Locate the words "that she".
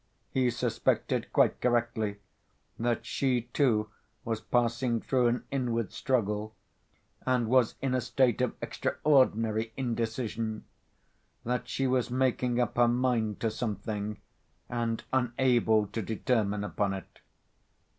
2.79-3.41, 11.45-11.85